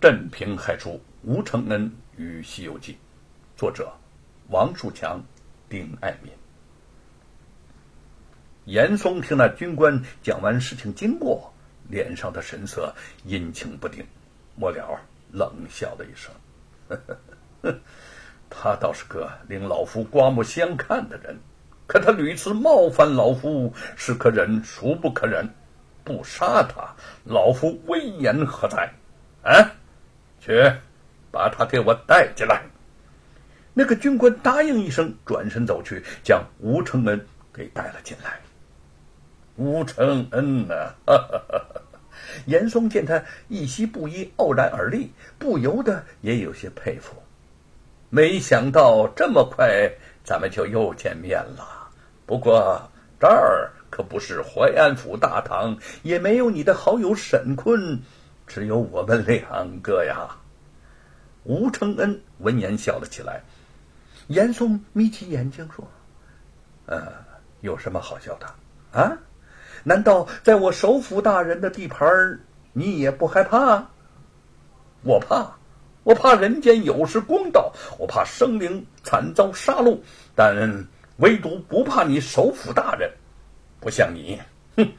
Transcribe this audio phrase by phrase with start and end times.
[0.00, 2.92] 镇平害出吴承恩与《西游记》，
[3.54, 3.92] 作者
[4.48, 5.22] 王树强、
[5.68, 6.32] 丁爱民。
[8.64, 11.52] 严嵩听那军官讲完事情经过，
[11.90, 12.94] 脸上的神色
[13.26, 14.02] 阴晴不定，
[14.56, 14.98] 末了
[15.32, 16.32] 冷笑了一声
[16.88, 16.98] ：“呵
[17.60, 17.78] 呵
[18.48, 21.38] 他倒是个令老夫刮目相看的人，
[21.86, 25.46] 可他屡次冒犯老夫，是可忍孰不可忍？
[26.02, 28.90] 不杀他，老夫威严何在？
[29.42, 29.72] 啊！”
[30.40, 30.72] 去，
[31.30, 32.62] 把他给我带进来。
[33.72, 38.40] 那个军官答应一声，转身走去，将吴承恩给带了进来。
[39.56, 40.94] 吴承恩呐，
[42.46, 47.14] 严嵩见他一袭布衣，傲然而立，不由得也有些佩服。
[48.08, 49.90] 没想到这么快，
[50.24, 51.90] 咱们就又见面了。
[52.26, 58.00] 不过这儿可不是淮安府大堂，也没有你的好友沈坤。
[58.50, 60.36] 只有我们两个呀！
[61.44, 63.40] 吴承恩闻言笑了起来。
[64.26, 65.86] 严嵩眯起眼睛说
[66.86, 67.12] ：“呃，
[67.60, 68.46] 有什么好笑的？
[69.00, 69.16] 啊？
[69.84, 72.40] 难道在我首府大人的地盘
[72.72, 73.86] 你也不害怕？
[75.04, 75.56] 我怕，
[76.02, 79.96] 我怕人间有失公道，我怕生灵惨遭杀戮，
[80.34, 83.08] 但唯独不怕你首府大人。
[83.78, 84.40] 不像你，
[84.76, 84.92] 哼！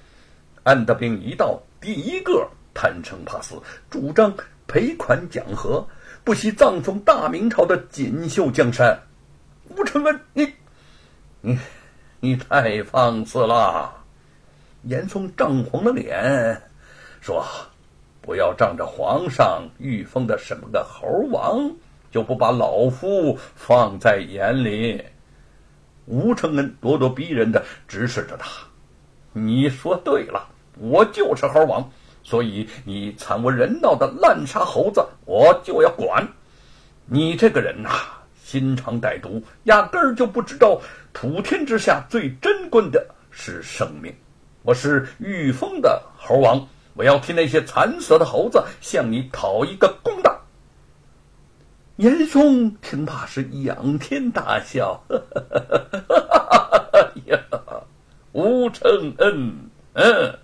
[0.64, 2.50] 安德兵一到，第一个。”
[2.82, 4.34] 贪生怕死，主张
[4.66, 5.88] 赔款讲和，
[6.24, 9.00] 不惜葬送大明朝的锦绣江山。
[9.70, 10.52] 吴承恩，你，
[11.42, 11.60] 你，
[12.20, 13.94] 你太放肆了！
[14.86, 16.60] 严嵩涨红了脸，
[17.22, 17.46] 说
[18.20, 21.72] ：“不要仗着皇上御封的什么个猴王，
[22.10, 25.06] 就不把老夫放在眼里。”
[26.08, 28.50] 吴承恩咄咄逼人的直视着他
[29.34, 31.88] ：“你说对了，我就是猴王。”
[32.24, 36.28] 所以你惨无人道的滥杀猴子，我就要管。
[37.06, 37.90] 你这个人呐，
[38.42, 40.80] 心肠歹毒，压根儿就不知道
[41.12, 44.14] 普天之下最珍贵的是生命。
[44.64, 50.40] 我是御封的猴王，我要替那些惨死的猴子向你讨一个公道。
[51.98, 57.40] 严嵩听罢是仰天大笑，哈哈哈哈哈呀，
[58.32, 60.40] 吴承恩，嗯。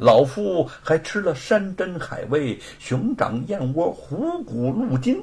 [0.00, 5.22] 老夫还吃了山珍海味、熊掌燕窝、虎骨鹿筋，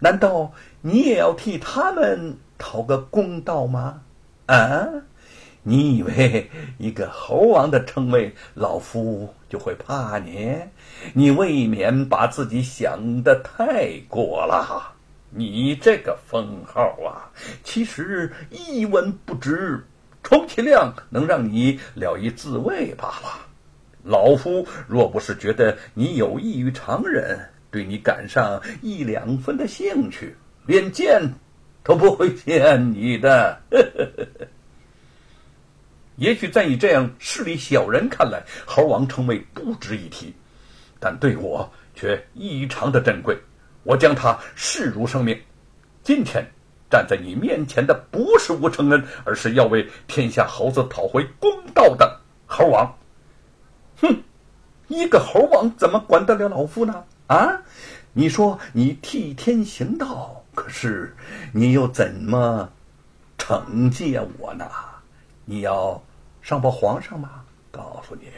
[0.00, 4.02] 难道你也要替他们讨个公道吗？
[4.46, 4.88] 啊！
[5.62, 10.56] 你以为一个猴王的称谓，老夫就会怕你？
[11.14, 14.94] 你未免把自己想的太过了。
[15.30, 17.30] 你这个封号啊，
[17.62, 19.86] 其实一文不值，
[20.24, 23.47] 充其量能让你了一自慰罢了。
[24.08, 27.38] 老夫若不是觉得你有异于常人，
[27.70, 31.20] 对你感上一两分的兴趣，连见
[31.84, 33.60] 都不会见你的。
[36.16, 40.34] 也许在你这样势利小人看来，猴王称谓不值一提，
[40.98, 43.36] 但对我却异常的珍贵。
[43.82, 45.38] 我将他视如生命。
[46.02, 46.42] 今天
[46.90, 52.90] 站在你面前的不是吴承恩，而是要为天下猴子讨回公道的猴王。
[54.00, 54.22] 哼，
[54.88, 57.04] 一个猴王怎么管得了老夫呢？
[57.26, 57.62] 啊，
[58.12, 61.14] 你说你替天行道，可是
[61.52, 62.70] 你又怎么
[63.36, 64.66] 惩戒我呢？
[65.44, 66.02] 你要
[66.42, 67.42] 上报皇上吗？
[67.70, 68.28] 告诉你，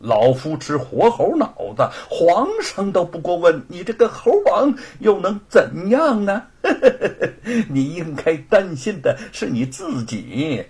[0.00, 6.42] 老夫吃活猴脑子，皇上都不过问，你这个猴王又能怎样呢？
[7.68, 10.64] 你应该担心的是你自己。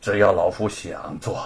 [0.00, 1.44] 只要老夫想做。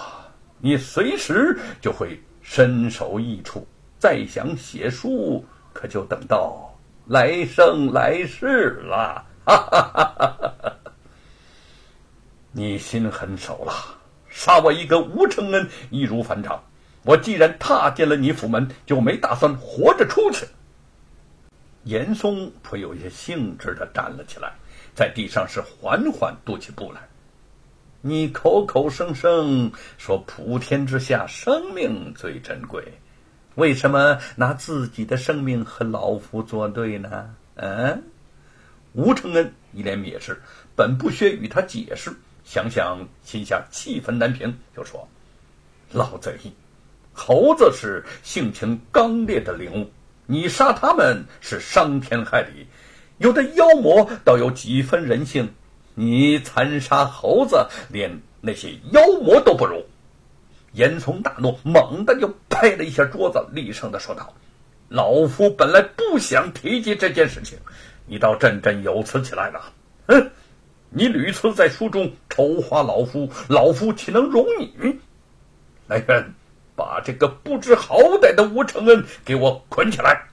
[0.59, 3.67] 你随时就会身首异处，
[3.99, 6.73] 再想写书，可就等到
[7.07, 9.25] 来生来世了。
[9.45, 10.75] 哈哈哈哈哈！
[12.51, 13.73] 你心狠手辣，
[14.29, 16.63] 杀我一个吴承恩易如反掌。
[17.03, 20.47] 我既然踏进了你府门，就没打算活着出去。
[21.83, 24.53] 严嵩颇有些兴致的站了起来，
[24.95, 27.01] 在地上是缓缓踱起步来。
[28.07, 32.83] 你口口声声说普天之下生命最珍贵，
[33.55, 37.33] 为什么拿自己的生命和老夫作对呢？
[37.55, 38.03] 嗯，
[38.93, 40.39] 吴承恩一脸蔑视，
[40.75, 45.07] 本不屑与他解释，想想心下气愤难平，就说
[45.91, 46.37] ：“老贼，
[47.11, 49.91] 猴子是性情刚烈的灵物，
[50.27, 52.67] 你杀他们是伤天害理，
[53.17, 55.51] 有的妖魔倒有几分人性。”
[55.95, 59.83] 你残杀猴子，连那些妖魔都不如。
[60.73, 64.33] 严嵩大怒，猛地就拍了一下桌子，厉声的说道
[64.89, 67.57] ：“老夫本来不想提及这件事情，
[68.05, 69.71] 你倒振振有词起来了。
[70.07, 70.31] 哼，
[70.89, 74.99] 你屡次在书中丑化老夫，老夫岂能容你？
[75.87, 76.33] 来人，
[76.75, 80.25] 把这个不知好歹的吴承恩给我捆起来！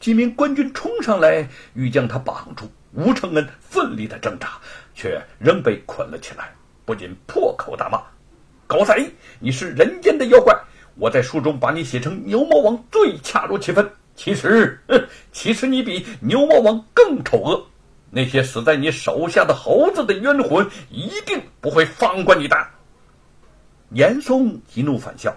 [0.00, 2.70] 几名官军冲上来，欲将他绑住。
[2.92, 4.58] 吴承恩奋力的挣扎，
[4.94, 6.52] 却仍被捆了起来。
[6.84, 8.02] 不仅破口大骂
[8.66, 9.08] ：“狗贼，
[9.38, 10.52] 你是人间的妖怪！
[10.96, 13.88] 我在书中把你写成牛魔王，最恰如其分。
[14.16, 14.78] 其实，
[15.30, 17.64] 其实你比牛魔王更丑恶。
[18.10, 22.56] 那些死在你手下的猴子的冤魂，一定不会放过你的。”
[23.94, 25.32] 严嵩一怒反笑：“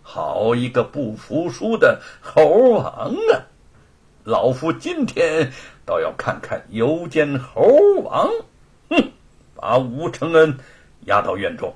[0.00, 3.42] 好一个不服输的猴王啊！
[4.22, 5.50] 老夫今天……”
[5.86, 7.62] 倒要看看油煎猴
[8.02, 8.30] 王！
[8.90, 9.10] 哼，
[9.54, 10.56] 把吴承恩
[11.06, 11.74] 押到院中。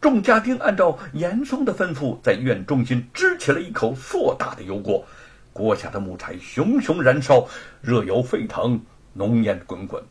[0.00, 5.04] 众家丁按照严嵩的吩咐，在院中心支起了一口硕大的油锅，
[5.52, 7.48] 锅下的木柴熊熊燃烧，
[7.80, 8.80] 热油沸腾，
[9.12, 10.02] 浓烟滚滚。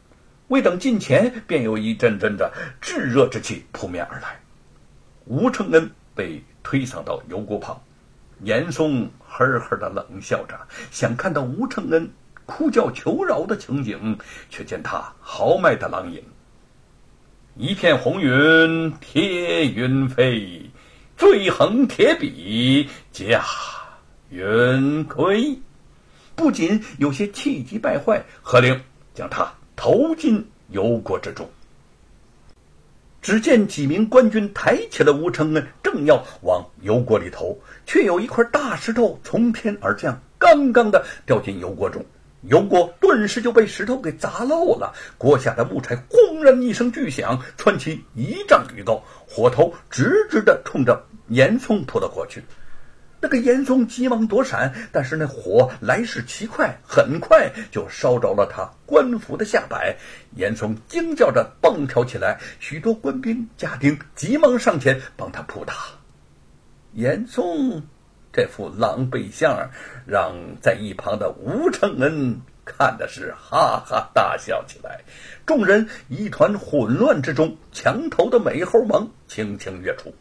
[0.49, 2.51] 未等近前，便有一阵阵的
[2.81, 4.39] 炙热之气扑面而来。
[5.25, 7.81] 吴承恩被推搡到油锅旁，
[8.43, 10.57] 严嵩呵呵的冷笑着，
[10.91, 12.09] 想看到吴承恩。
[12.47, 14.17] 哭叫求饶的情景，
[14.49, 16.23] 却见他豪迈的狼影。
[17.57, 20.61] 一片红云贴云飞，
[21.17, 23.43] 醉横铁笔驾
[24.29, 25.55] 云归。
[26.35, 28.79] 不仅有些气急败坏，何令
[29.13, 31.47] 将他投进油锅之中。
[33.21, 42.05] 只见几名官军抬起了吴承恩，正要往油锅里投，却有一块大石头从天而降，刚刚的掉进油锅中。
[42.41, 52.43] 油锅顿时就被石头给砸漏了，锅下的木柴轰然一声巨响，窜起一丈余高，火头直直的冲着严嵩扑了过去。
[53.19, 59.97] 那个严嵩急忙躲闪，但是那火来势奇快，很快就烧着了他官服的下摆。
[60.35, 65.73] 严嵩惊叫着蹦跳起来，许多官兵家丁急忙上前帮他扑打。
[66.93, 67.81] 严嵩。
[68.37, 69.71] 这副狼狈相
[70.05, 70.31] 让
[70.61, 75.01] 在一旁的吴承恩看的是哈哈大笑起来。
[75.43, 80.13] 众人一团混乱之中，墙头的美猴王轻轻跃出。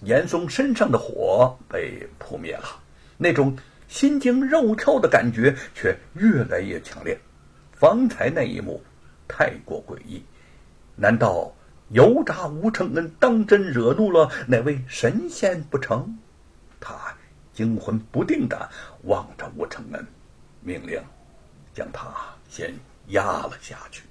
[0.00, 2.80] 严嵩身上的火被扑灭了，
[3.18, 3.54] 那种
[3.86, 7.20] 心惊肉跳的感觉却越来越强烈。
[7.72, 8.82] 方才那一幕
[9.28, 10.24] 太过诡异，
[10.96, 11.52] 难道
[11.90, 16.16] 油炸吴承恩当真惹怒了哪位神仙不成？
[17.58, 18.70] 惊魂不定地
[19.02, 20.06] 望着吴承恩，
[20.60, 21.02] 命令
[21.74, 22.14] 将他
[22.48, 22.72] 先
[23.08, 24.04] 压了下去。